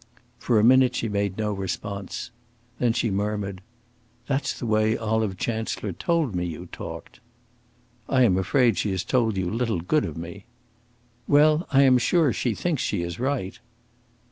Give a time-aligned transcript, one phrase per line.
[0.39, 2.31] For a minute she made no response.
[2.79, 3.61] Then she murmured:
[4.25, 7.19] "That's the way Olive Chancellor told me you talked."
[8.09, 10.45] "I am afraid she has told you little good of me."
[11.27, 13.59] "Well, I am sure she thinks she is right."